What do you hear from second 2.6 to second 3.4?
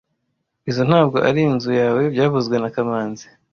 kamanzi